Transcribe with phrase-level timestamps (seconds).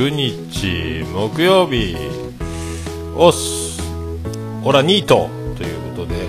[0.00, 1.94] 29日木曜日
[3.14, 3.82] おっす
[4.64, 5.28] オラニート
[5.58, 6.26] ということで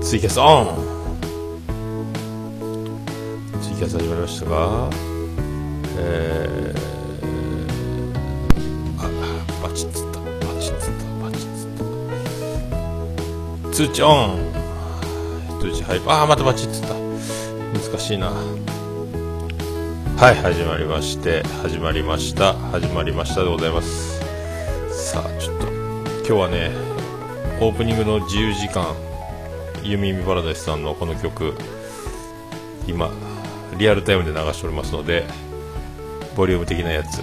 [0.00, 0.66] ツイキャスオン。
[3.60, 4.88] ツイキャス始まりましたが
[5.98, 9.10] えー、あ
[9.60, 10.20] バチッつった。
[10.20, 10.26] バ
[10.60, 11.04] チッつった。
[11.24, 11.70] バチッつっ
[13.64, 13.70] た。
[13.72, 14.38] 通知オン。
[15.60, 16.94] 通知はいああまたバチッつった。
[16.94, 18.32] 難しいな。
[20.20, 24.20] はい始まりまして始まりました始まりましたでございます。
[24.90, 26.72] さあちょっと今日はね
[27.58, 28.94] オープニングの自由時間
[29.82, 31.56] ユミミパラダイスさんのこの曲
[32.86, 33.10] 今
[33.78, 35.24] リアルタイムで流しておりますので
[36.36, 37.22] ボリューム的なやつ。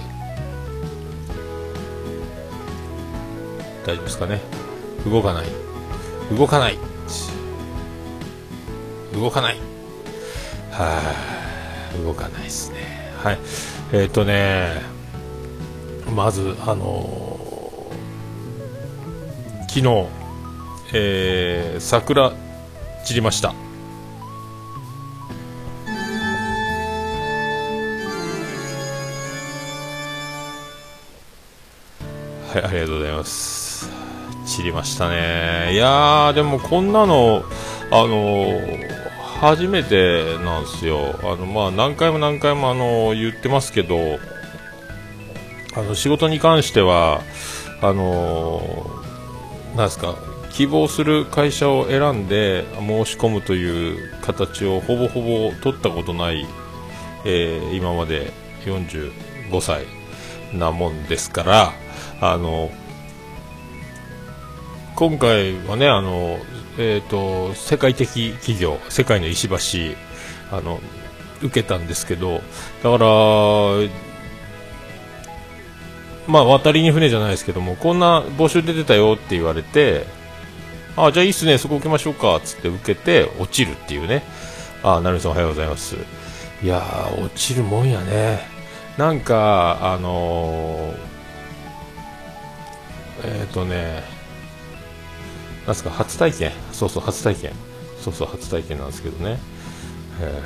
[3.86, 4.42] 大丈夫ですかね？
[5.06, 5.48] 動かない。
[6.36, 6.80] 動かない。
[9.14, 9.58] 動かない。
[10.72, 11.00] は
[11.34, 11.37] あ。
[12.04, 13.12] 動かないですね。
[13.24, 13.40] はい。
[13.94, 14.82] えっ、ー、とね
[16.16, 20.08] まずあのー、昨日、
[20.94, 22.32] えー、桜
[23.04, 23.50] 散りました。
[23.50, 23.56] は
[32.60, 33.90] いありがとうございます。
[34.46, 35.74] 散りましたね。
[35.74, 37.44] いやでもこんなの
[37.92, 38.97] あのー
[39.40, 44.20] 初めてなんですよ、あのまあ、何回も何回もあの言ってますけど、
[45.76, 47.22] あの仕事に関しては、
[47.82, 48.90] あの
[49.76, 50.16] なんですか
[50.52, 56.48] 希望する会社を選んで申し込むという形をほぼほぼ取ったことない、
[57.24, 58.34] えー、今まで
[58.66, 59.86] 45歳
[60.52, 61.74] なもんですから、
[62.22, 62.72] あの
[64.96, 66.40] 今回はねあの
[66.78, 69.98] えーと、世界的企業世界の石橋
[70.56, 70.80] あの
[71.42, 72.42] 受けたんですけど
[72.84, 73.08] だから
[76.28, 80.06] まあ渡りに船じゃないですけどもこんな募集出てたよって言われて
[80.96, 84.24] あじゃあいいっすねそこ受けましょうかつって受けて落ちるっていうね。
[84.84, 85.96] あ成美さんおはようございます。
[86.64, 88.40] いやー落ちるもんやね。
[88.98, 94.04] なんかあのー、えっ、ー、とね
[95.68, 96.52] なんすか初体験。
[96.72, 97.52] そうそう初体験。
[98.08, 99.38] そうそう初体験なんですけどね、
[100.22, 100.42] え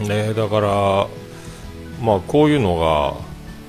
[0.00, 1.06] ー、ねだから
[2.02, 3.14] まあこういうのが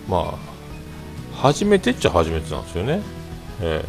[0.08, 3.02] まあ初めてっちゃ初めてなんですよね、
[3.62, 3.84] え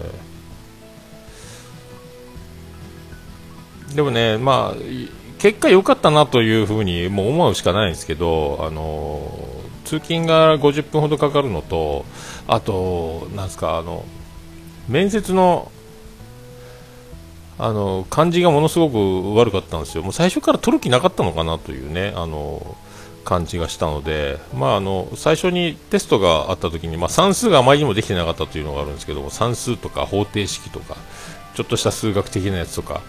[3.90, 4.82] ー、でもねまあ
[5.38, 9.20] 結果良かったなというふうにもう思うしかないんですけどあの
[9.84, 12.04] 通勤が50分ほどかかるのと
[12.48, 14.04] あとなんですかあの
[14.88, 15.70] 面接の
[17.58, 22.76] あの感じがものすごく悪かったんですよ、もう最初から取る気なかったのかなというねあの
[23.24, 30.96] 感じがしたので、まあ、あの最初にテストがあった時に、まあ、算数があまりにもできてなかったというのがあるんですけども算数とか方程式とか
[31.54, 33.00] ちょっとした数学的なやつとか、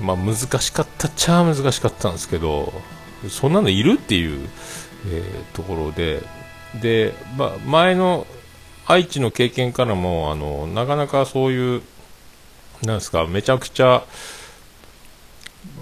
[0.00, 2.72] まあ、難しかったっちゃ難しかったんですけど
[3.30, 4.48] そんなのいるっていう、
[5.06, 6.22] えー、ところで。
[6.80, 8.26] で、まあ、前の
[8.86, 11.82] 愛知の経験からもあのなかなかそういう
[12.82, 14.04] なんですかめちゃくちゃ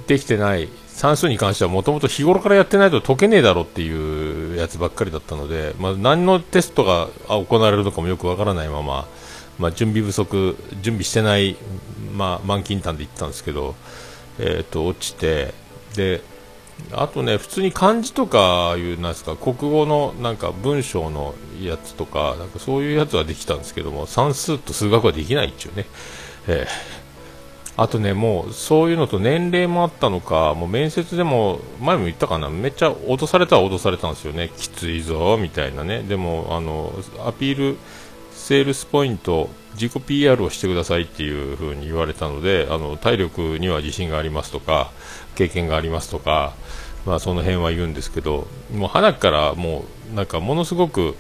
[0.07, 9.09] できてない算数に関してはもともと日頃からやってないと解けねえだろっていうやつばっかりだったので、まあ、何のテストが行われるのかもよくわからないまま、
[9.59, 11.57] まあ、準備不足準備してない、
[12.13, 13.77] まあ、満勤単で行ったんですけど、
[14.39, 15.55] えー、と落ちて
[15.97, 16.21] で
[16.93, 25.87] あとね、普通に漢字とかいうなんですか国語のなんか文章のやつとかなんかそういうやつはできたんですけども算数と数学はできないっていうね、
[26.49, 34.51] えー、あとね、もうそういうのと年齢もあったのかもう面接でも前も言ったかなめっちゃ脅されたは脅されたんですよね。
[34.57, 36.03] きついぞみたいなね。
[36.03, 36.93] でもあの
[37.27, 37.79] アピール
[38.41, 44.91] セールスポイント自己 PR をしてくださいっていう風に言われたのであの体力には自信がありますとか
[45.37, 46.55] 経験がありますとか
[47.07, 51.15] まあ、その辺は言うんですけどもう花からもうなんかものすごく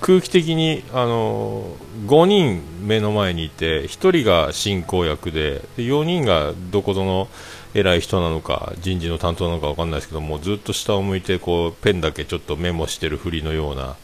[0.00, 1.76] 空気的にあの
[2.06, 7.28] 5人目の前にいて1人が進行役でで4人がどこぞの
[7.74, 13.96] 偉い人なのか人事の担当なのか分かんないですけどもずっと下を向いてこうペンだけちょっとメモしてるふりのような、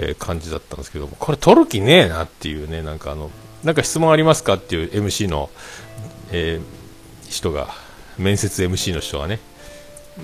[0.00, 3.30] えー、感じだったんですけどもこれ取る気ねえなっていうねなんかあの
[3.64, 5.50] なんか質問ありますかっていう MC の、
[6.30, 7.68] えー、人が
[8.18, 9.40] 面接 MC の人がね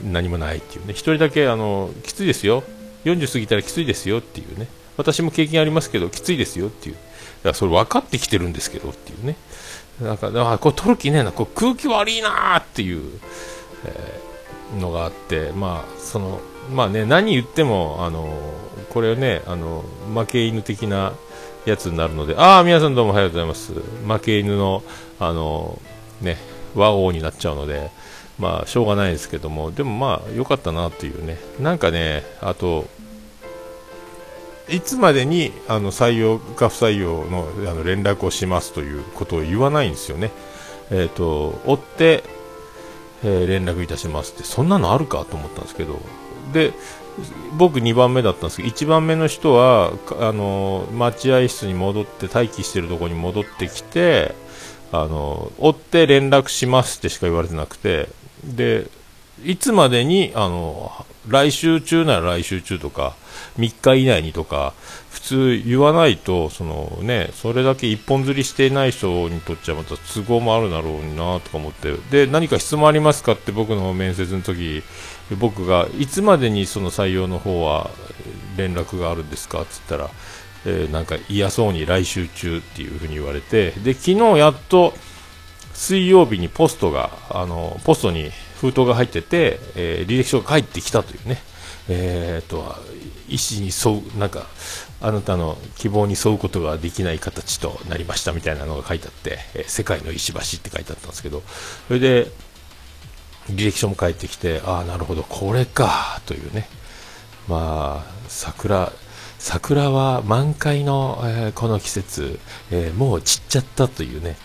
[0.03, 2.65] 何もないっていうね、1人だけあのきついですよ、
[3.05, 4.67] 40過ぎたらきついですよっていうね、
[4.97, 9.37] 私も経験ありますけど、きついですよっていう、だからそれ分かってきてるんですけどっていうね、
[10.01, 13.21] なんか、あこれ取る気ねえな、これ空気悪いなっていう、
[13.87, 14.24] えー、
[14.79, 16.41] のがあって、まあ、その
[16.73, 18.29] まあね、何言っても、あの
[18.91, 19.85] これね、あの
[20.15, 21.13] 負け犬的な
[21.67, 23.73] やつになるので、ああ、皆さんどうもおはようございます。
[23.73, 24.83] 負け犬の、
[25.19, 25.79] あの
[26.21, 26.39] ね、
[26.75, 27.91] 和王になっちゃうので、
[28.39, 32.87] まあ、しょうがないですけども、でもまあ、良かったなっていうね、なんかね、あと、
[34.69, 40.31] いつまでにあの採用か不採用のあの連絡をしますということを言わないんですよね。
[40.91, 42.25] えーと、追って、
[43.25, 46.01] えー、連絡いたしますってそんなのあるかと思ったんですけど。
[46.53, 46.73] で
[47.57, 54.35] 僕2番目だったんですけど1番目の人はあの待合室に戻って待機してるところに戻ってきて
[54.91, 58.09] あの追って連絡しますってしか言われてなくて
[58.45, 58.89] で
[59.45, 60.91] いつまでにあの
[61.29, 63.17] 来週中なら来週中とか
[63.59, 64.75] 3日以内にとか
[65.11, 74.83] 普通言わないとその、ね、それだけ一本釣りしていない人にとっちゃまた都合もあるだろうなとか思ってで何か質問ありますかって僕の面接の時
[75.39, 77.91] 僕がいつまでにその採用の方は
[78.57, 80.11] 連絡があるんですかって言ったら、
[80.67, 84.95] えー、なんか嫌そうに来週中っていうふうに言われてで昨日やっと
[85.73, 88.31] 水曜日にポストがあのポストに
[88.61, 91.39] 封筒が入ってて、えー、履歴書が返ってきたというね、
[91.89, 92.77] えー、と
[93.29, 94.47] 意思に沿うなんか
[95.01, 101.43] あなたの希望に沿うことができない形となりましたみたいなのが書いてあって、えー、世界の石橋って書いてあったんですけど
[101.89, 102.29] それで
[103.49, 106.69] 履歴書も返ってきてああなるほどこれかというね。
[107.47, 108.91] まあ桜
[109.45, 112.41] 桜は満開の、えー、この季節、
[112.71, 114.37] えー、もう散っちゃったというね、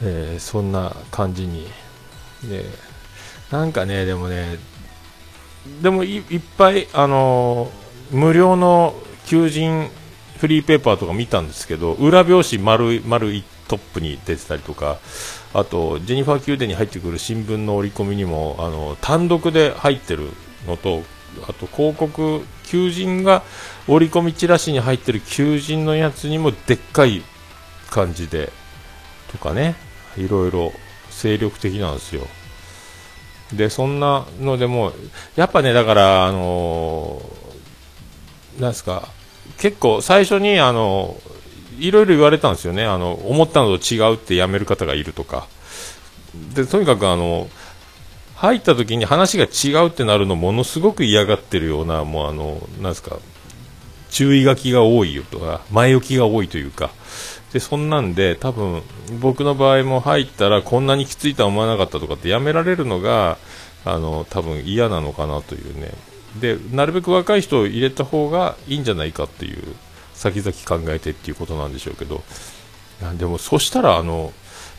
[0.00, 2.62] えー、そんな感じに、ね、
[3.50, 4.58] なんかね、でもね、
[5.82, 8.94] でもいっぱい、あのー、無料の
[9.26, 9.88] 求人
[10.38, 14.98] フリーペーパーとか見たんですけど、裏表紙丸丸いトップに出てたりとか、
[15.54, 20.28] あと、ジェニファー宮殿に入ってくる新聞の折り込みにも、あの、単独で入ってる
[20.66, 21.02] のと、
[21.48, 23.42] あと広告、求人が
[23.88, 27.22] 折り込みチラシに入ってる求人のやつにもでっかい
[27.90, 28.52] 感じで、
[29.32, 29.76] とかね、
[30.16, 30.72] いろいろ
[31.10, 32.26] 精力的なんですよ。
[33.52, 34.92] で、そんなのでも、
[35.36, 37.20] やっぱね、だから、あの、
[38.58, 39.08] なんですか、
[39.58, 41.16] 結構最初に、あの
[41.78, 45.46] いろいろ言われたんですよね、あの思ったのと違うってやめる方がいるとか、
[46.54, 47.48] でとにかくあの
[48.36, 53.18] 入った時に話が違うってなるのものすごく嫌がってるような、もうあのなんですか
[54.10, 56.90] 注意書きが多いよとか、前置きが多いというか、
[57.54, 58.82] でそんなんで多分
[59.20, 63.38] 僕の場合も入ったらこんなにきついとは思わなかったとかってやめられるのが
[63.84, 65.92] あの多分嫌なのかなというね。
[66.40, 69.62] でなるべく若い人を入れた方がいいんじゃないかっていう
[70.14, 72.24] 先々考えてっていうことなんでしょうけど。
[73.18, 74.32] でもそしたらあの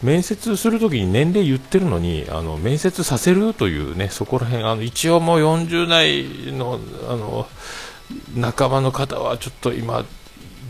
[0.04, 7.48] 面接するときに年齢言ってるのにあの面接させるというねそこら辺あの一応もう40代のあの
[8.36, 10.04] 仲間の方はちょっと今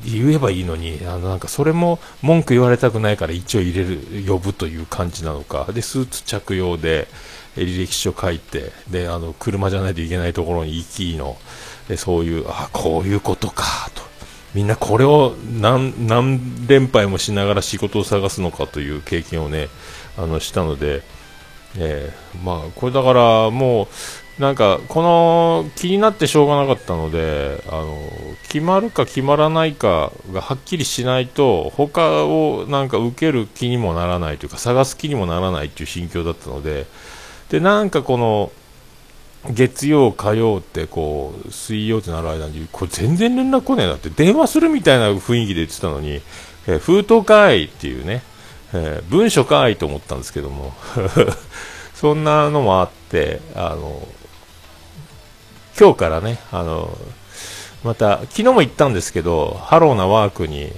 [0.06, 5.68] 言えばいいのにあのなんかそれも文句言われたくないから一応入れる呼ぶという感じなのか。
[5.74, 7.08] でスーツ着用で
[7.56, 11.38] 履歴書書いてであの車じゃないといけないところに行きの
[11.88, 14.04] でそういうあこういうことかと。
[14.54, 19.68] みんなこれを何何連敗もしながら仕事を探すのかという経験をね
[20.18, 21.04] あのしたので、
[21.78, 23.88] えー、まあこれだからもう
[24.40, 27.98] なんかこの気になってしょうがなかったのであの
[28.44, 36.86] 決まるか決まらないかがはっきりしないと他をなんか受ける気にもならないというか探す気にもならないという心境だったので
[37.50, 38.52] でなんかこの
[39.52, 46.22] 月曜、火曜ってこう水曜ってなる間にこれ全然連絡来ねえなって電話するみたいな雰囲気で言ってたのに、
[46.68, 48.24] えー、封筒かいっていうね、
[48.74, 50.74] えー、文書かいと思ったんですけども
[51.94, 54.08] そんなのもあってあの
[55.78, 56.98] 今日からね、あの、
[57.84, 60.72] また、昨日も行ったんですけど、ハローなワークに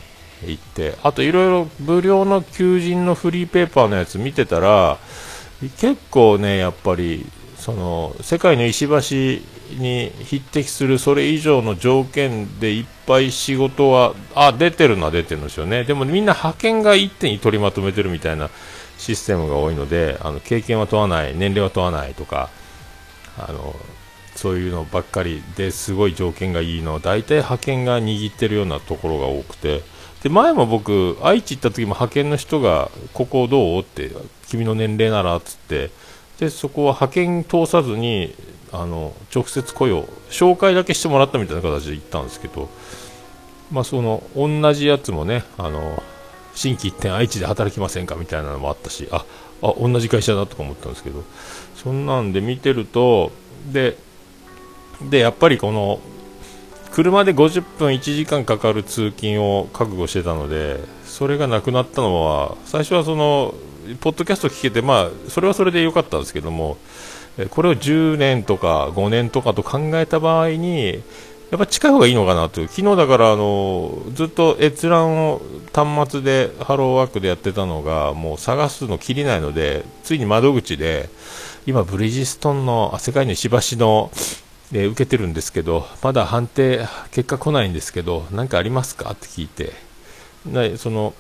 [0.46, 4.98] 行って、あといろいろ無料の求人のフリーペーパーのやつ見てたら、
[5.80, 7.25] 結構ね、やっぱり、
[7.58, 9.44] その、世界の石橋
[9.80, 15.84] に匹敵するそれ以上の条件でいっぱい仕事は、あ、出てるのは出てるんですよね。
[15.84, 18.50] でもみんな派遣が一手に取りまとめてるみたいな
[18.98, 22.50] システムが多いので、あの、経験は問わない、年齢は問わないとか、
[23.38, 23.75] あの、
[24.38, 27.00] そういうのばっかりですごい条件がいいの。
[27.00, 29.82] 大体派遣が握ってるようなところが多くて。
[30.24, 33.82] で前も僕愛知行った時も派遣の人がここどう？
[33.82, 34.12] って
[34.48, 35.89] 君の年齢ならっつって。
[36.39, 38.34] でそこは派遣通さずに
[38.72, 42.70] あの直接雇用紹介だけしてもらったみたいな形で行ったんですけど。
[43.72, 46.01] まあその同じやつもねあの
[46.53, 48.15] 新規一点愛知で働きませんか？
[48.15, 49.08] みたいなのもあったし。
[49.12, 49.25] あ
[49.63, 51.24] あ同じ会社だとか思ったんですけど。
[51.75, 53.32] そんなんで見てると
[53.72, 53.98] で
[55.01, 56.00] でやっぱりこの
[56.92, 63.54] 車で50分1時間かかる通勤を覚悟してたのでそれがなくなったのは最初はその
[64.01, 66.77] ポッドキャスト聞けてまあそれはそれで良かったんですけども
[67.51, 71.04] これを10年とか5年とかと考えた場合に
[71.51, 72.68] やっぱ近い方がいいのかなという。
[72.68, 75.42] 昨日だからあのずっと閲覧を
[75.74, 81.10] 端末でハローワークでやってたのがもう探すのきりないのでついに窓口で
[81.66, 84.12] 今ブリヂストンの世界の石橋の
[84.71, 89.12] で受けてるんですけどまだ判定結果来ないんですけど何かありますか？
[89.12, 89.74] って聞いて。
[90.45, 91.13] でその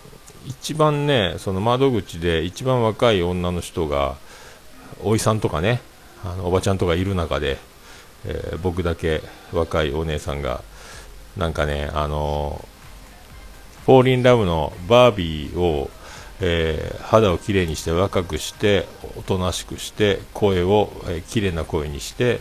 [0.45, 4.15] 一番ねその窓口で一番若い女の人が
[5.03, 5.81] おいさんとかね
[6.23, 7.57] あのおばちゃんとかいる中で、
[8.25, 10.61] えー、僕だけ若いお姉さんが
[11.35, 12.65] なんかねあの
[13.85, 15.89] フォーリンラブのバービーを、
[16.41, 18.87] えー、肌をきれいにして若くして
[19.17, 22.39] おとなしくして声を、えー、綺麗な声にして、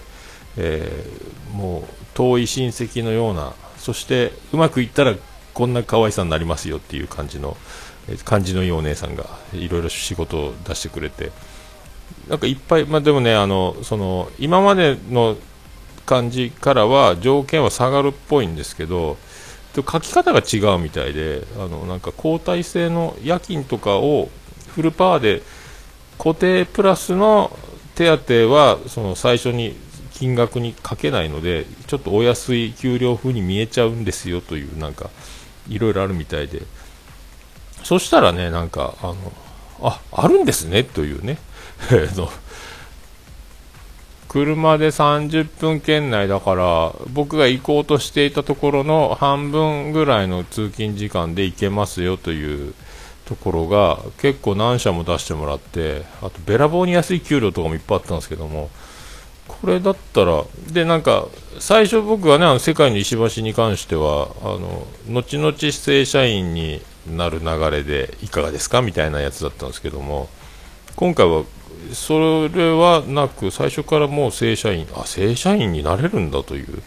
[0.56, 1.84] えー、もう
[2.14, 5.14] 遠い親戚のようなそしてうまくいったら
[5.54, 7.56] こんな可愛さになりますよっていう感じの、
[8.08, 11.32] え感じのいいお姉さんがいろいろ仕事を出してくれて
[12.28, 15.36] なんかいっぱい、まあ、でもねあのその今までの
[16.04, 19.16] 感じからは条件は下がるっぽいんですけど
[19.74, 24.30] 書き方が違うみたいであのなんか交代制の夜勤とかを
[24.68, 25.42] フルパワーで
[26.18, 27.56] 固定プラスの
[27.94, 29.76] 手当はその最初に
[30.18, 35.10] 金額にかけないのでちょっとお安い給料風に見えちゃうんですよというなんか
[35.68, 36.62] いろいろあるみたいで。
[37.84, 39.32] そしたらねなんかあの
[39.80, 41.38] ああるんですねというね。
[44.28, 52.74] 車で30分圏内だから僕が行こうとしていたところの半分ぐらいの通勤時間で行けますよという
[53.24, 58.68] ところが結構何社も出してもらってあとべらぼうに安い給料とかもいっぱいあったんですけども
[59.48, 61.26] これだったら、で、なんか、
[61.58, 68.82] 最初僕はね、あの世界の石橋に関しては、あの、後々正社員になる流れでいかがですか？
[68.82, 70.28] みたいなやつだったんですけども、
[70.96, 71.44] 今回は、
[71.92, 76.82] それはなく、最初からもう正社員、あ、正社員になれるんだという、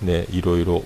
[0.00, 0.84] ね、いろいろ。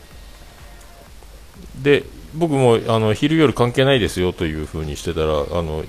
[1.81, 5.85] で、僕もあの昼夜関係ないですよというふうにしてたら、あの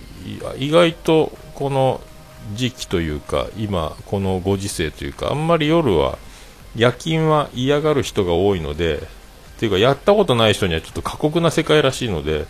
[0.57, 1.99] 意外とこの
[2.53, 6.17] 時期というか今このご時世というかあんまり夜は
[6.75, 8.99] 夜勤は嫌がる人が多いのでっ
[9.59, 12.45] ていうかやったことない人にはちょっと過酷な世界らしいので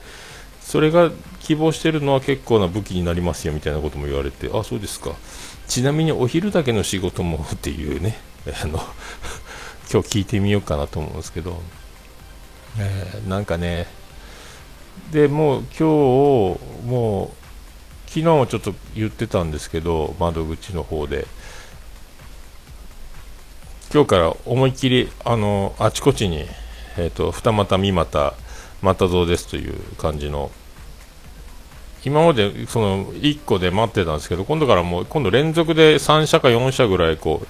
[0.61, 5.11] それが希望してるのは結構な武器になりますよみたいなことも言われてあそうですか。
[5.67, 8.17] ちなみにお昼だけの仕事もっていうね
[8.63, 8.79] あの
[9.91, 11.61] 今日聞いてみようかなと思うんですけど、
[12.79, 13.87] えー、なんかね
[15.11, 15.83] でもう今日
[16.85, 17.36] もう
[18.17, 21.27] 昨日もちょっと言ってたんですけど、窓口の方で、
[23.93, 26.47] 今日から思いっきり、あの、あちこちに、
[26.97, 28.33] え、ー、と、二股、三股、
[28.81, 30.49] 又蔵ですという感じの、
[32.03, 37.43] 今までその1個で待ってたんですけど、今度からもう、今度連続で3社か4社ぐらいこ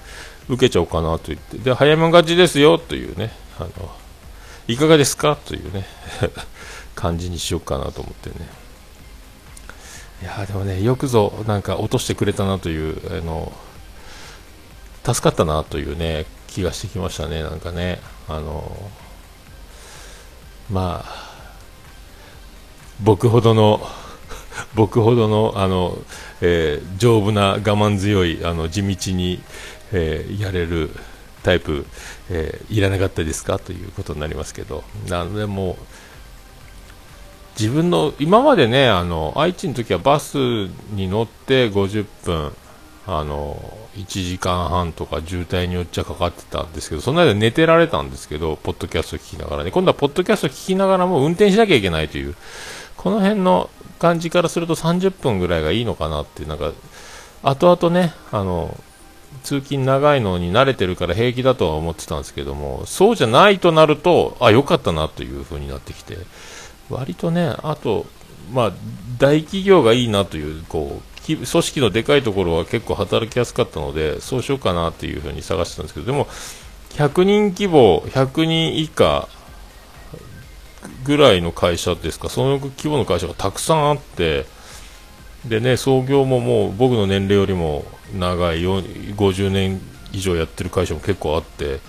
[0.50, 3.70] う、受けちゃおうかなと言って、で、早めがちですよというね、あの、
[4.66, 5.86] いかがですかというね、
[6.94, 8.67] 感じにしようかなと思ってね。
[10.20, 13.52] いやでもね、よくぞなんか落としてくれたなという、あの
[15.04, 18.90] 助かったなというね気がしてきましたね、なんかね、あの
[20.70, 21.42] まあ、
[23.00, 23.80] 僕ほどの、
[24.74, 25.96] 僕ほどのあの、
[26.40, 29.40] えー、丈夫な我慢強いあの地道に、
[29.92, 30.90] えー、やれる
[31.44, 31.86] タイプ、
[32.28, 33.58] えー、いらなかったですか？
[33.58, 35.78] ということになりますけど、なでも
[37.58, 40.36] 自分の今までねあの愛知の時はバス
[40.92, 42.52] に乗って50分
[43.06, 43.56] あの
[43.96, 49.70] 1時間半とか渋滞によっちゃかかってたんですけどその間寝てられたんですけどポッドキャスト聞きながらね。
[49.72, 52.36] 今度はポッドキャスト聞きながらも運転しなきゃいけないという
[52.96, 56.72] この辺の感じからすると30分ぐらいがいいのかなってなんか
[57.42, 58.76] 後々ねあの
[59.42, 66.18] 通勤長いのに慣れてるから平気だとは思ってたんですけどもそうじゃないとなるとあ良かったなという風になってきて
[66.90, 68.06] 割とね、あと、
[68.52, 68.72] まあ、
[69.18, 76.26] 大企業がいいなという、こう、組織のでかいところは結構働きやすかったので、そうしようかなっていうふうに探してたんですけど、でも、
[76.90, 79.28] 100人規模、100人以下
[81.04, 84.46] ぐらいの会社ですか、その規模の会社がたくさんあって、
[85.44, 89.80] でね、創業ももう僕の年齢よりも長い50年
[90.12, 91.80] 以上やってる会社も結構あって、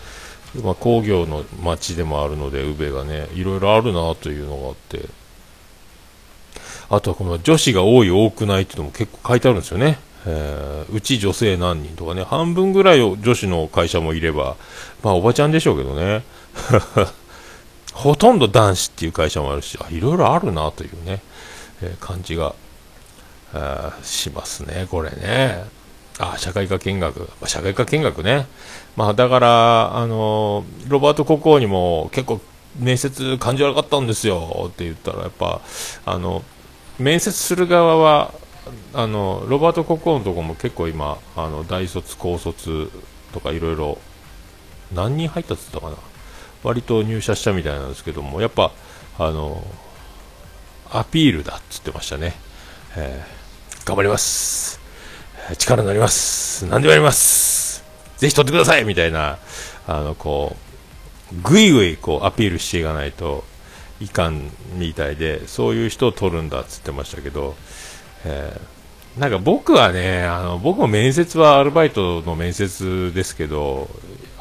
[0.64, 5.08] まあ、工業の街でもあるので、宇部がね、いろいろあるなというのがあって、
[6.90, 10.00] あとはこの女子が多い多くないっていうのも結構書いてあるんですよね。
[10.26, 14.58] えー、うち女性何人とかね、半分ぐらい女子の会社もいれば、
[15.04, 16.24] まあおばちゃんでしょうけどね。
[17.94, 21.22] ほとんど男子っていう会社もあるし、あいろいろあるなというね、
[21.82, 22.56] えー、感じが、
[24.04, 25.79] しますね、これね。
[26.20, 27.30] あ、社会科見学。
[27.48, 28.46] 社会科見学ね。
[28.96, 32.42] まあ、だから、あのロバート国王にも結構
[32.78, 35.62] 面接感じ悪かったんですよって言ったら、やっぱ、
[36.06, 36.44] あの、
[37.00, 38.34] 面接する側は、
[38.94, 42.92] あの、ロバート国王のとこも結構今、あの、大卒、高卒
[43.34, 43.98] とかいろいろ、
[44.94, 45.98] 何人入ったって言ったかな。
[46.64, 48.72] 割と入社したみたいなんですけども、やっぱ、
[49.18, 49.64] あの、
[50.92, 52.34] アピールだっつってましたね。
[52.98, 54.79] えー、頑張ります。
[55.56, 56.66] 力になります。
[56.66, 57.84] 何でもやります。
[58.18, 59.38] ぜひ取ってくださいみたいな、
[59.88, 60.56] あの、こ
[61.32, 63.44] う、ぐいぐいこうアピールしていかないと
[64.02, 67.56] いかんみたいで、そういう人を取るんだっつってましたけど、
[68.26, 73.90] えー、なんか僕はね、あの、僕も面接はアルバイトの面接ですけど、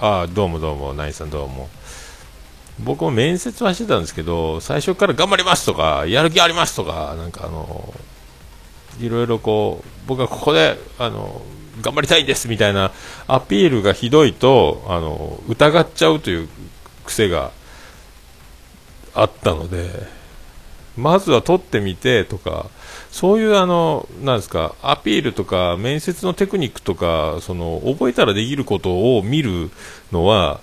[0.01, 1.69] ああ、どうもどうも、ナインさんどうも。
[2.81, 7.93] 僕も面接はしてたんですけど、最初から頑張りますとか、やる気ありますとか、なんかあの、
[9.01, 11.43] いろいろこう、僕はここで、あの、
[11.81, 12.93] 頑張りたいですみたいな
[13.27, 16.49] アピールがひどいと、あの、疑っちゃうという
[17.05, 17.53] 癖が
[19.15, 19.89] あったので、
[20.97, 22.67] まずは取ってみてとか、
[23.11, 29.71] そういうあの、なんですか、アピールとか、面接のテクニックとか、その、覚えたらできることを見る
[30.13, 30.61] のは、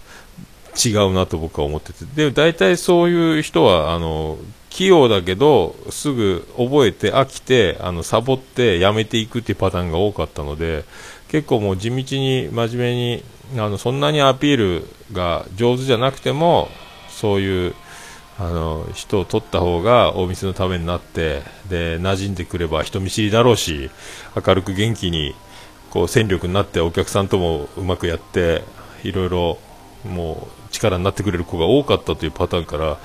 [0.76, 2.06] 違うなと僕は思ってて。
[2.16, 4.38] で、大体そういう人は、あの、
[4.76, 10.84] 器用だけど、すぐ覚えて飽きて、あの、サボってやめていくっていうパターンが多かったので、
[11.30, 13.24] 結構もう地道に真面目に、
[13.58, 16.68] あの、そんなにアピールが上手じゃなくても、
[17.10, 17.74] そういう、
[18.38, 23.90] あの、人を取った方がお店のためになって、で、馴染んでくれば人見知りだろうし、
[24.36, 25.36] 明るく元気に、
[25.90, 28.62] こう、戦力になってお客さんともうまくやって、
[29.06, 29.58] いろいろ、
[30.04, 32.98] もう、力になってくれる子が多かったというパターンから、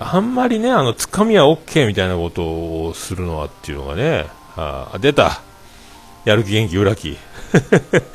[0.00, 2.42] あんまりね、あの、つかみは OK みたいなこと
[2.86, 5.42] をするのはっていうのがね、あ出た。
[6.24, 7.16] やる気元気裏気。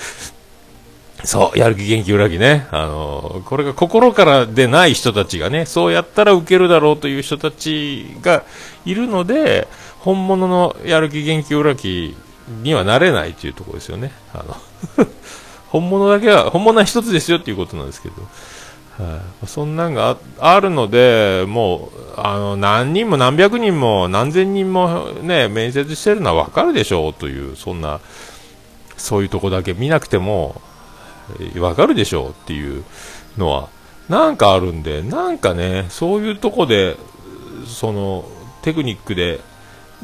[1.24, 2.68] そう、やる気元気裏気ね。
[2.72, 8.44] あの、これが心からでない人たちがね、そうやったら受けるだろうという人たちが
[8.86, 9.68] いるので、
[10.00, 12.16] 本物のやる気元気裏気
[12.62, 14.12] にはなれないというところですよね。
[14.34, 15.08] あの
[15.70, 18.16] 本物だけは、本物は一つですよっていうことなんですけど。
[18.98, 28.00] はい、そんなんがあるので、もうあの何人も何百人も何千人も、ね、面接してるのは分かるでしょうという、そんな、
[28.98, 30.62] そういうとこだけ見なくても
[31.54, 32.84] 分かるでしょうっていう
[33.38, 33.70] のは、
[34.10, 36.98] なんかあるんで、なんかね、そういうとこで、
[37.66, 38.26] その
[38.62, 39.40] テクニックで、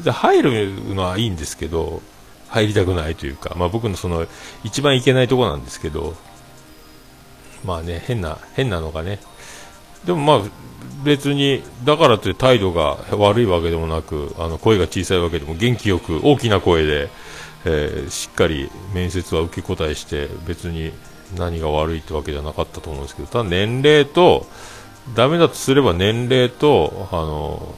[0.04, 2.02] 入るのはいいんですけど、
[2.48, 4.26] 入りたくないというか、まあ、僕のその
[4.64, 6.16] 一番いけないとこなんですけど、
[7.64, 9.18] まあね、変な、変なのがね。
[10.04, 10.50] でもまあ、
[11.04, 17.08] 別に、だからといって態度が悪いわけでもなく、あの、声が小さいわけでも元気よく、大きな声で、
[17.64, 20.92] えー、しっかり面接は受け答えして、別に
[21.36, 24.46] 何が悪いってわけじゃなかったと思うんですけど、ただ年齢と、
[25.14, 27.74] ダメだとすれば年齢と、あの、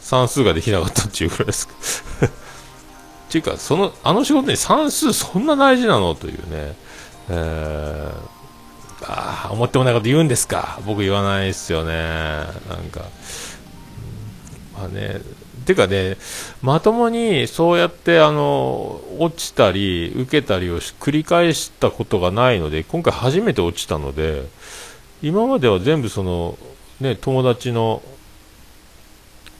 [0.00, 1.68] 算数ができなかったっていうくらいです。
[2.26, 2.28] っ
[3.28, 6.14] ていうか、その、あの仕事に算数そんな大事なの？
[6.14, 6.76] というね、
[7.28, 8.12] え
[9.52, 10.80] 思ってもないこと言うんですか？
[10.86, 11.92] 僕言わないですよね。
[11.92, 12.44] な
[12.80, 13.02] んか、
[14.76, 15.20] まあね。
[15.64, 16.16] てかね
[16.62, 24.44] まともにそうやってあの落ちたり受けたりを繰り返したことがないので今回初めて落ちたので
[25.22, 26.56] 今までは全部その
[27.00, 28.00] ね友達の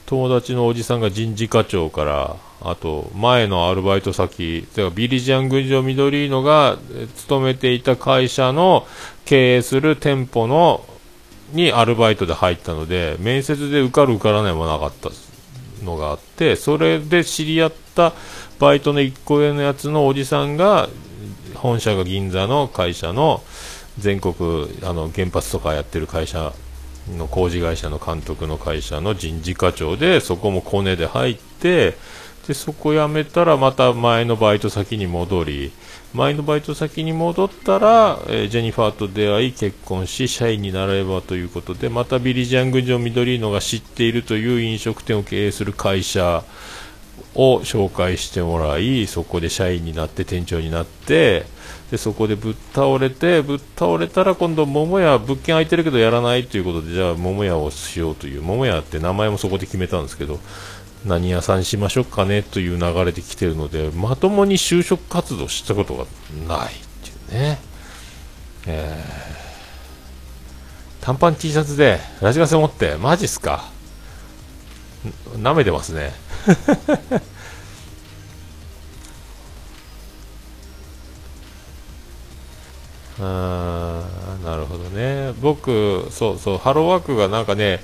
[0.05, 6.79] 友達のおじさんが人事課長からあと、前のアルバイト先、ビリジアン群青緑のが
[7.17, 8.87] 勤めていた会社の
[9.25, 10.85] 経営する店舗の
[11.53, 15.11] にアルバイトで入ったので、面接で受かる受からないもなかった。
[15.83, 18.13] のがあって、それで知り合った
[18.59, 20.89] バイトの1個上のやつのおじさんが、
[21.55, 23.43] 本社が銀座の会社の
[23.99, 24.35] 全国
[24.83, 26.53] あの原発とかやってる会社
[27.17, 31.97] の工事会社の監督の会社の人事課長で、そこもコネで入って、
[32.47, 35.73] でそこ辞めたらまた前のバイト先に戻り
[36.15, 46.45] 前のバイト先に戻ったら、えー、ジェニファーと出会い結婚し社員になればということでまたビリジャング・ジョン・ミドリーノが知っているという飲食店を経営する会社
[47.35, 51.45] を紹介してもらいそこで社員になって店長になって
[51.91, 60.41] でそこでぶっ倒れてぶっ倒れたら今度桃屋物件空いてるけどやらないということでじゃあ桃屋をしようという桃屋って名前もそこで決めたんですけど
[61.05, 66.05] 何屋さんしましょうかねという流れで来てるのでまともに就職活動したことが
[66.49, 66.77] ないっ
[67.29, 67.59] ていうね、
[68.67, 73.71] えー、短パン T シャツでラジカセ持ってマジっすか？
[75.39, 76.13] なめてますね。
[83.21, 84.05] あ
[84.45, 85.33] なるほどね。
[85.41, 87.81] 僕そうそうハローワークがなんかね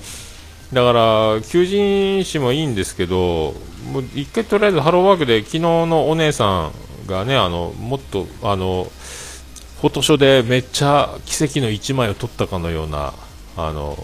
[0.73, 3.55] だから求人誌もいいんですけど
[3.93, 6.71] もう一回とりあえずハローワークで昨日のお姉さ
[7.07, 8.91] んがねあのもっとあの
[9.81, 13.13] フォトショでめっちゃ奇跡の1枚を撮ったかのような
[13.57, 13.97] あの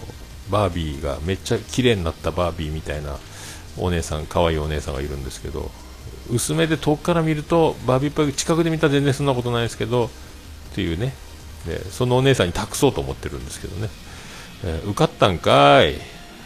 [0.51, 3.17] バービーがめっちゃ綺麗になったバービーみたいな
[3.77, 5.71] お姉さん可愛いお姉さんがいるんですけど
[6.31, 10.09] 薄めで遠くから見るとバービーっぽい近くで見たら全然そんなことないですけどっ
[10.75, 11.13] ていうね。
[11.65, 13.89] でそのお姉さんに託そうと思ってるんですけどね、
[14.63, 15.95] えー、受かったんかい、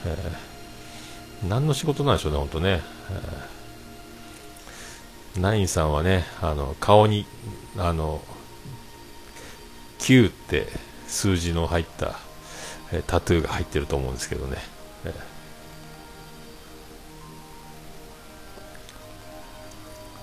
[0.05, 2.81] えー、何の仕事なんでしょうね、本当ね、
[5.35, 7.25] えー、ナインさんはねあの顔に
[7.77, 8.21] あの
[9.99, 10.67] 9って
[11.07, 12.19] 数字の入った、
[12.91, 14.57] えー、タトゥーが入ってると思うんですけどね、
[15.05, 15.13] えー、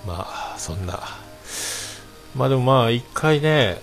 [0.07, 1.01] まあそんな。
[2.37, 3.81] まあでもまあ一回ね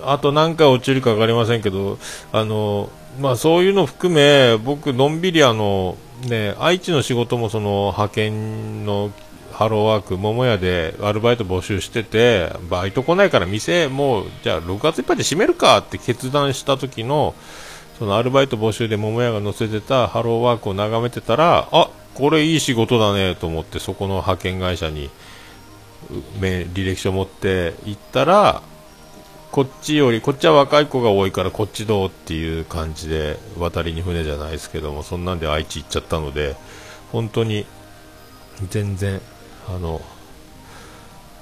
[0.00, 1.98] あと何回落ちるか分かりませんけど、
[2.32, 2.88] あの
[3.20, 5.96] まあ、そういうの含め、僕、のんびりあの、
[6.28, 9.12] ね、愛知の仕事もその派遣の
[9.52, 17.34] ハローワーク、桃屋でアルバイト募集してて、バイト来ないから店、もう、じゃあ6月いっぱいで閉めるかって決断した時の、
[17.98, 25.10] そのアルバイト募集で桃屋が載せてたハローワークを眺めてたら、あこれいい仕事だねと思って、そこの派遣会社に
[26.40, 28.62] 履歴書を持って行ったら、
[29.54, 36.56] こっちより、こっちは若い子が多いからこっちどうっていう感じで渡りに船じゃないですけども、そんなんで愛知行っちゃったので、
[37.12, 37.64] 本当に
[38.68, 39.20] 全然、
[39.68, 40.00] あの、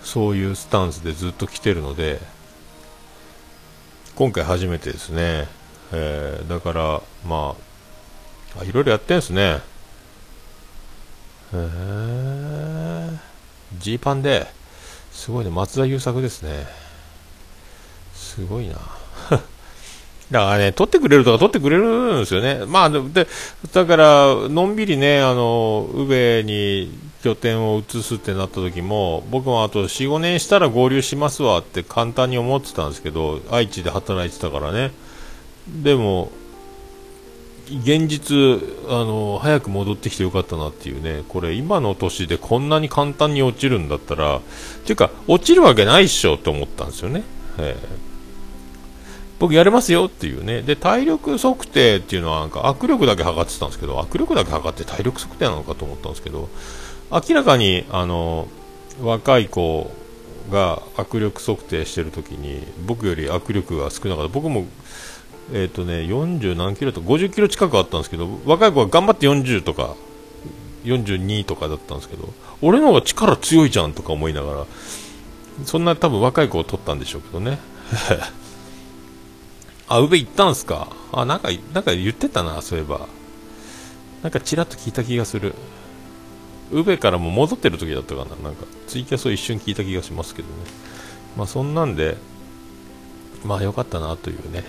[0.03, 2.21] そういうスタンスでずっと来てるので、
[4.15, 5.49] 今回初めてですね。
[5.91, 7.57] えー、だから、ま
[8.61, 9.63] あ、いろいろやってんですね。
[11.55, 13.19] へー、
[13.79, 14.49] ジーパンで、
[15.13, 16.82] すごいね、松田優作ですね。
[18.35, 18.75] すごいな。
[20.31, 22.63] だからね、取ってくれるとか取ってくれるんですよね。
[22.67, 23.27] まあ、で、
[23.73, 26.91] だから、のんびりね、あの、宇部に
[27.23, 34.93] 拠点を移すってなった時も、僕もあと4、5年したら合流しますわって簡単に思ってたんですけど、愛知で働いてたからね。
[35.69, 36.33] でも、
[37.69, 44.41] 現実、あの、早く戻ってきてよかったなっていうね、これ今の年でこんなに簡単に落ちるんだったら、っ
[44.85, 47.23] ていうか、落ちるわけないっしょって思ったんですよね。
[47.59, 48.12] えー
[49.43, 50.63] 僕やれますよっていうね。
[50.63, 56.49] で、体力測定っていうのはなんか握力だけ測ってたんですけど、握力だけ測って体力測定なのかと思ったんですけど、
[57.11, 58.47] 明らかに、あの、
[59.03, 59.91] 若い子
[60.53, 64.33] が握力測定してるときに、僕より握力が少なかった。
[64.33, 64.65] 僕も、
[65.53, 69.97] えっ、ー、とね、40何キロと50キロ近くあったんですけど、若い子は頑張って40とか、
[70.85, 74.67] 42とかだったんですけど、俺の方が力強いじゃんとか思いながら、
[75.65, 77.59] そんな多分若い子を取ったんでしょうけどね。
[79.89, 80.89] あ、宇部行ったんすか？
[81.13, 83.09] あ、なんか、なんか言ってたな、そういえば。
[84.23, 85.55] なんかちらっと聞いた気がする。
[86.71, 88.31] 宇部からも戻ってる時だったかな。
[88.37, 90.55] なんか、ツイキャスを一瞬聞いた気がしますけどね。
[91.37, 92.17] まあ、そんなんで、
[93.45, 94.65] まあ、よかったなというね。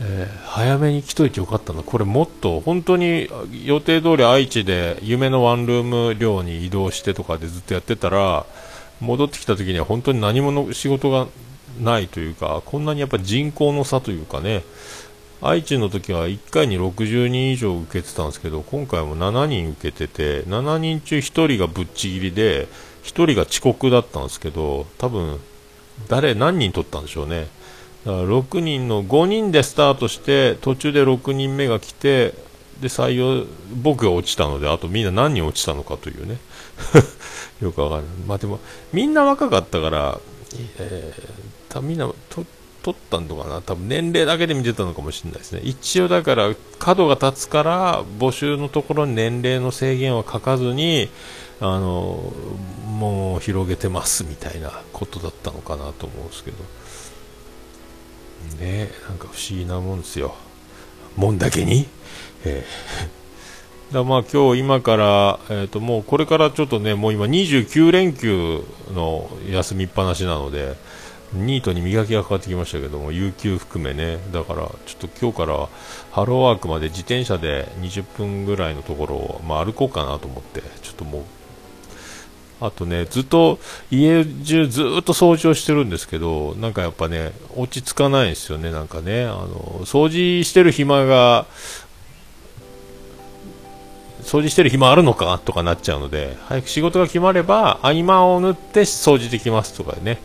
[0.00, 1.82] えー、早めに来といてよかったな。
[1.82, 3.28] これもっと、本当に
[3.64, 8.46] 予定通り愛知で夢のワンルーム寮に移動してとかでずっとやってたら、
[9.00, 11.26] 戻ってきた時には本当に何もの仕事が
[11.80, 14.62] ないというか、こんなにやっぱ人口の差というかね、
[15.40, 22.66] 愛知の時は1回に60人以上受けてたんですけど、今回も7人受けてて、7人中1人がぶっちぎりで、
[23.04, 25.38] 1人が遅刻だったんですけど、多分、
[26.08, 27.46] 誰、何人取ったんでしょうね。
[28.04, 32.34] だから6人の5人でスタートして、途中で6人目が来て、
[32.80, 33.46] で、採用、
[33.82, 36.38] 僕が落ちたので、あとみんな何人落ちたのかというね。
[37.62, 38.08] よくわかんない。
[38.26, 38.58] まあでも、
[38.92, 40.20] みんな若かったから、
[40.78, 41.47] えー
[41.78, 42.44] 多分みんなと
[42.82, 43.62] 取ったのかな。
[43.62, 45.60] 多分年齢だけで見てたのかもしれないですね。
[45.62, 51.08] 一応だから角が立つから募集のところに年齢の制限は書かずに
[51.60, 52.32] あの
[52.86, 56.56] もう広げてますみたいなことだったのかなと思うんですけど。
[58.60, 60.34] ねなんか不思議なもんですよ。
[61.16, 61.88] もんだけに、
[62.44, 68.62] えー、だまあ今日今から、えー、ともうこれからちょっとねもう今29連休
[68.94, 70.76] の休みっぱなしなので
[71.32, 75.68] ニートに磨きがかかってきましたけども、有給含めね、だからちょっと今日から
[76.10, 81.22] ハローワークまで自転車で20分ぐらいのところを、まあ、歩こうかなと思って、ちょっともう、
[82.60, 83.58] あとね、ずっと
[83.90, 91.46] 家中ずっと掃除をしてるんですけど、なんかやっぱね、落ち着かないんですよね、なんかね、あの掃除してる暇が
[94.22, 100.18] 掃除してる暇あるのかとかなっちゃうので、早く仕事が決まれば、合間を縫って掃除できますとかね、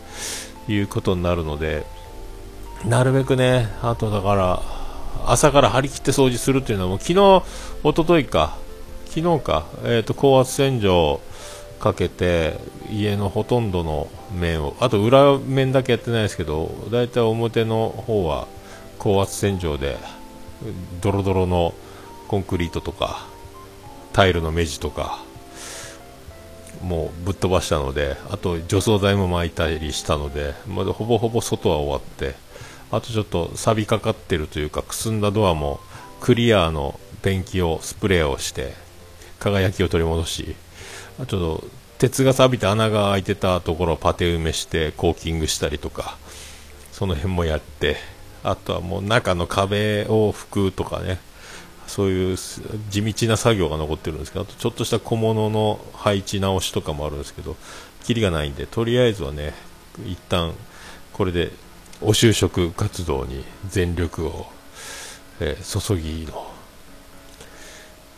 [0.68, 1.86] いうことになるので、
[2.84, 4.62] なるべくね、あとだから、
[5.26, 7.42] 朝から張り切って掃除するっていうのはもう昨日、
[7.82, 8.56] おとといか、
[9.06, 11.20] 昨日か、え、ー、と、高圧洗浄
[11.78, 12.58] かけて、
[12.90, 18.46] 家のほとんどの面を、あと裏面だけやってないですけど、だいたい表の方は
[18.98, 19.96] 高圧洗浄で、
[21.00, 21.74] ドロドロの
[22.28, 23.26] コンクリートとか、
[24.12, 25.24] タイルの目地とか
[26.84, 32.34] もうぶっ飛ばしたのであと除草剤も巻いたりしたのでまだほぼほぼ外は終わって
[32.90, 35.80] あとちょっと錆びかかってるというかくすんだドアも
[36.20, 38.74] クリアのペンキをスプレーをして
[39.40, 40.56] 輝きを取り戻し
[41.16, 41.64] ちょっと
[41.98, 46.18] 鉄が錆びて穴が開いてたところをパテ埋めしてコーキングしたりとか
[46.92, 47.96] その辺もやって
[48.42, 51.18] あとはもう中の壁を拭くとかね。
[51.86, 57.56] そういう地道な作業が残ってるんですけどあとちょっとした小物の配置直しとかもあるんですけど
[58.04, 59.54] キリがないんでとりあえずはね
[60.04, 60.52] 一旦
[61.12, 61.52] これで
[62.00, 64.46] お就職活動に全力を、
[65.40, 66.50] えー、注ぎの、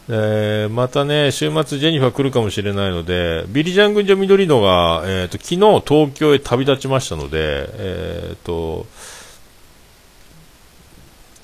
[0.09, 8.87] えー、またね週末ジェニファー来るかもしれないのでビリジャン軍女緑野が、えーと、昨日東京へ旅立ちましたのでえっ、ー、と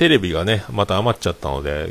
[0.03, 1.91] テレビがね、また余っちゃったので、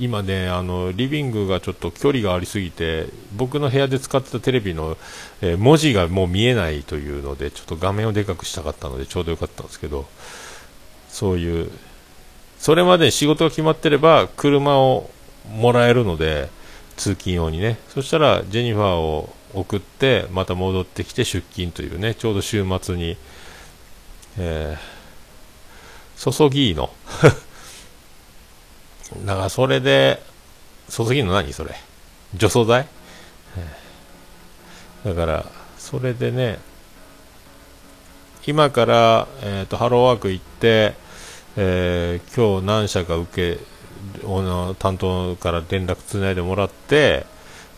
[0.00, 4.96] 今ね、あの、リビングがちょっと距離がありすぎて、僕の部屋で使ってたテレビの、
[5.40, 10.08] えー、文字がもう見えないというので、ちょっと画面をでかくしたかったので、ちょうどよかったんですけど、
[11.08, 11.70] そういう、
[12.58, 15.08] それまで仕事が決まってれば、車を
[15.48, 16.48] もらえるので、
[16.96, 23.16] 通勤用にね、そしたらジェニファーを送って、また戻ってきて出勤というね、ちょうど週末に、
[24.38, 24.97] えー
[26.18, 26.90] 注ぎの。
[29.24, 30.20] だからそれで、
[30.90, 31.52] 注ぎの何？
[31.52, 31.74] それ。
[32.34, 32.86] 除草剤？
[35.04, 35.46] だから、
[35.78, 36.58] それでね、
[38.46, 40.94] 今から、えーと、ハローワーク行って、
[41.56, 43.60] えー、今日何社か受け、
[44.78, 47.26] 担当から連絡つないでもらって、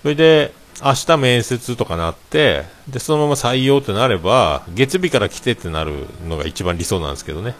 [0.02, 7.54] それで、明日面接とかなって、で、そのまま採用ってなれば、月日から来てってなるのが一番理想なんですけどね。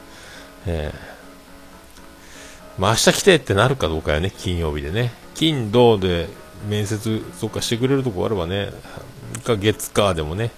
[0.67, 5.13] えー、まあ明日来てってなるかどうかよね、金曜日でね。
[5.35, 6.29] 金、土で
[6.69, 8.71] 面接とかしてくれるとこあればね、
[9.45, 10.51] か月かでもね、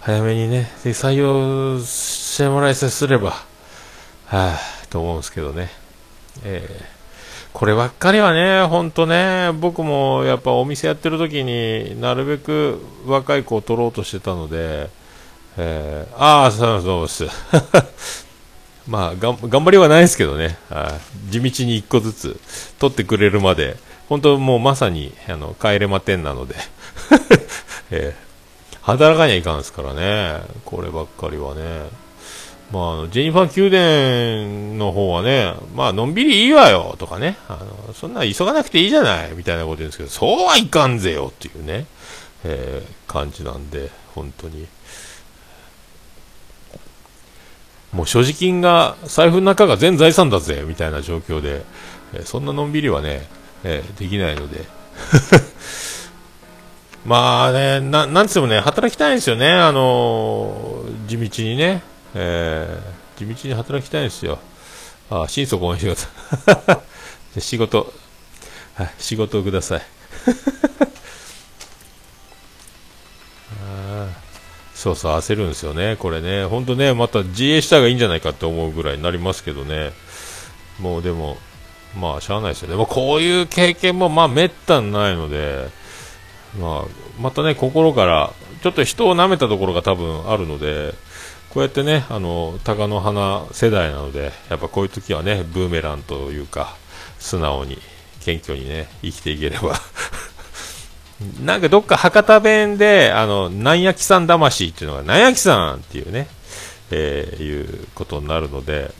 [0.00, 3.30] 早めにね、で採用してもらいさえすれば、
[4.26, 5.70] はぁ、と思うんですけどね。
[6.44, 6.96] えー
[7.56, 14.90] こればっかりはね、ほんとね、僕もやっぱお店やってる時になるべく若い子を取ろうとしてたので、
[15.56, 18.25] えー、ああ、そうそうです。
[18.88, 22.40] まあ、頑張りはないですけどね、あ地道に1個ずつ
[22.78, 23.76] 取ってくれるまで、
[24.08, 26.54] 本当もうまさに、あの、帰れまてんなので。
[27.90, 32.06] えー、働かにはいかんですからね、こればっかりはね。
[32.72, 41.86] まあ、ジェニファー宮殿の方はね、まあ、のんびりいいわよ、とかね、あの、そんな急がなくていいじゃない、みたいなこと言うんですけど、そうはいかんぜよ、っていうね、
[42.44, 44.66] えー、感じなんで、本当に。
[47.92, 51.64] もう所持金が、財布の中が全財産だぜ、みたいな状況で、
[52.14, 53.28] え、そんなのんびりはね、
[53.64, 54.64] え、できないので。
[57.04, 61.82] まあね、な、なんつってもね、働きたいんですよね、あのー、地道にね、
[62.14, 64.38] えー、地道に働きたいんですよ。
[65.08, 66.82] あ、心底応援してくださ
[67.36, 67.40] い。
[67.40, 67.92] 仕事、
[68.74, 69.82] はい、仕事をください。
[74.86, 79.90] そうそう、焦るんですよね、これね、本当ね、また自衛した方がいいんじゃないかって思うぐらいになりますけどね、
[80.78, 81.38] もうでも、
[81.98, 85.66] まあ、しゃあないですよね、まあ、こういう経験もまあめったにないので、
[86.60, 90.94] まあ、またね、心からちょっと人を舐めたところが多分あるので、
[91.50, 96.76] こうやってね、あの、鷹の花世代なので、やっぱこういう時はね、ブーメランというか、
[97.18, 97.78] 素直に、
[98.20, 99.74] 謙虚にね、生きていければ
[101.44, 106.28] なんかどっか博多弁で、あの、なんやきさん魂っていうのが、なんやきさんっていうね、
[106.90, 108.92] えー、いうことになるので、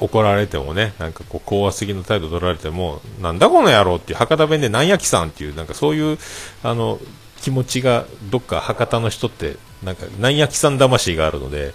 [0.00, 6.18] 怒られてもね、なんかこう、高圧的な態度取られても、なんだこの野郎っていう、博多弁でなんやきさんっていう、なんかそういう、
[6.62, 6.98] あの、
[7.40, 11.74] 気持ちが、どっか博多の人ってなんか、なんやきさん魂があるので、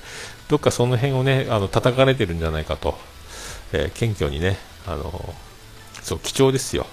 [0.49, 2.97] どっかその辺をね、あの、叩かれてるんじゃないかと、
[3.71, 5.33] えー、謙虚にね、あの、
[6.01, 6.87] そう、貴重ですよ。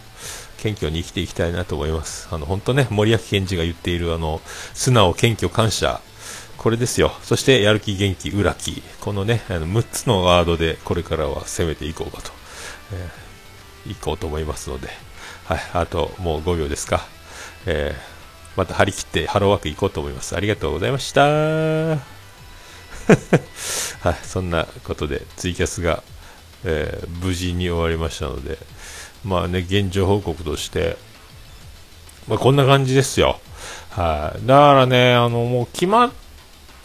[0.59, 2.29] 謙虚に生きていきたいなと思います。
[2.31, 4.40] あの、本当ね、森脇健児が言っている、あの、
[4.75, 6.01] 素直、謙虚、感謝、
[6.57, 7.12] これですよ。
[7.23, 8.83] そして、やる気、元気、裏気。
[9.01, 12.33] このね、あの、6つのワードで、これからは攻めていこうかと、
[12.92, 14.88] えー、いこうと思いますので、
[15.45, 17.07] はい、あと、もう5秒ですか。
[17.66, 17.99] えー、
[18.57, 20.35] また張り切ってハローワーク行こうと思います。
[20.35, 21.23] ありがとうございました。
[24.01, 26.03] はい、そんなことで、ツイキャスが、
[26.64, 28.59] えー、無事に終わりましたので、
[29.27, 30.97] まあね、現状報告として、
[32.29, 33.41] まあ、こんな感じですよ。
[33.91, 36.11] はい、だからね、あの、もう決まっ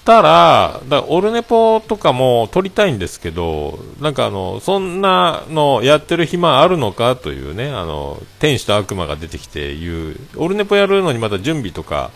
[0.03, 12.09] たら、だオルネポとかも撮りたいんですけど、なんかあの、そんなのやってる暇あるのかというね、あの、天使と悪魔が出てきて言う、オルネポやるのにまた準備とか、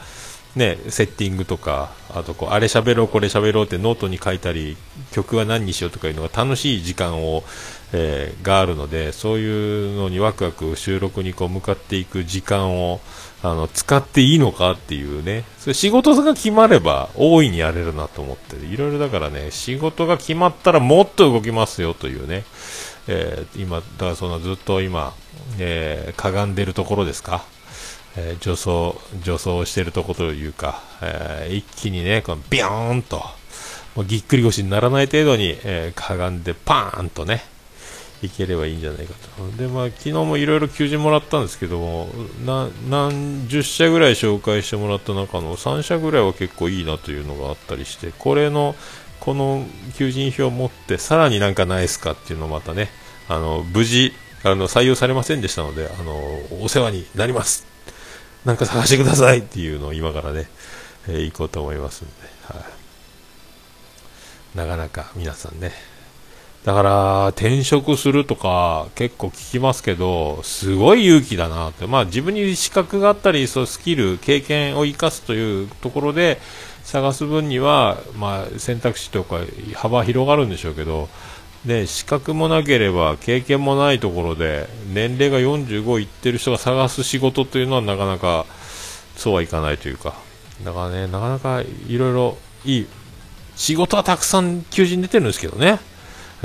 [0.55, 4.77] ね、セッティングとか、あとこう、あれ喋ろう、これ喋ろうってノートに書いたり、
[5.11, 7.43] 曲は何にしようとかいうのが楽しい時間を、
[7.97, 12.99] えー、があるので、そういうのにワクワク収録にこう向かっていく時間を、
[13.41, 22.43] あの、使っていいのかっていうね、それ仕事が決まれば大いにやれるなと思って、いろいろだからね、仕事が決まったらもっと動きますよというね、
[23.07, 25.13] えー、今、だからそのずっと今、
[25.57, 27.45] えー、かがんでるところですか、
[28.17, 33.23] えー、助走、助走してるところというか、えー、一気にね、このビヨーンと、
[33.95, 37.43] もうぎっくり腰にならない程度に、えー、かがんでパーンとね、
[38.25, 39.57] いければいいんじゃないかと。
[39.57, 42.09] で、まあ、昨日もいろいろ求人もらったんですけども、
[42.89, 48.75] 何十社ぐらい紹介してもらった中の3社ぐらいは結構いいなというのがあったりして、これの、
[49.19, 49.65] この
[49.97, 52.89] 求人票を持って、さらになんかないですかっていうのをまたね、
[53.27, 56.13] あの、無事、あの、採用されませんでしたので、あの、
[56.61, 57.65] お世話になります。
[58.45, 60.47] なんか探してくださいっていうのを今からね、
[61.07, 62.11] えー、行こうと思いますんで、
[62.43, 62.59] は
[64.55, 64.57] い。
[64.57, 65.71] なかなか皆さんね、
[66.65, 71.85] だから、転職するとか結構聞きますけど、すごい勇気だなって。
[71.85, 76.39] まあ自分に資格があったり、そうスキル、経験を生かすというところで
[76.83, 79.41] 探す分には、まあ選択肢とか
[79.75, 81.07] 幅広がるんでしょうけど、
[81.65, 88.47] で、資格もなければ経験もないところで、年齢が45いってる人が探す仕事というのはなかなか
[89.15, 90.15] そうはいかないというか、
[90.63, 92.87] だからね、なかなかいろいろいい、
[93.55, 95.79] 仕事はたくさん求人出てるんですけどね。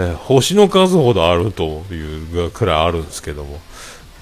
[0.00, 3.60] えー、星の数ほどあるというくらいあるんですけども。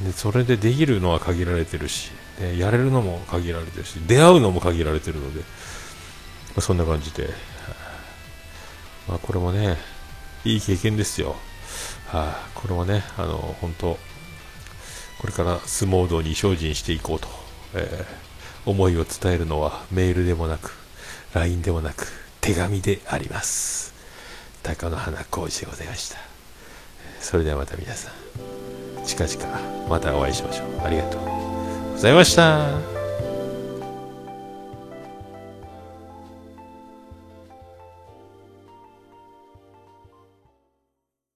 [0.05, 5.47] でそれでできるのは限られてるし、でやれるのも限られてるし出会うのも限られてるので、ま
[6.59, 7.29] あ、そんな感じで、
[9.09, 9.77] まあ、これもね
[10.45, 11.35] いい経験ですよ、
[12.07, 13.99] はあ、これもねあの本当
[15.19, 17.27] これから相撲道に精進していこうと、
[17.75, 20.73] えー、思いを伝えるのはメールでもなく
[21.35, 22.07] LINE でもなく
[22.41, 23.98] 手紙であります。
[24.77, 26.19] 高野花浩二でございました。
[27.21, 28.13] それではまた皆さん
[29.05, 30.81] 近々またお会いしましょう。
[30.85, 32.98] ありがとうございました。